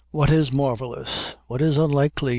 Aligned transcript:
What 0.09 0.31
is 0.31 0.51
marvelous? 0.51 1.35
what 1.45 1.61
is 1.61 1.77
unlikely? 1.77 2.29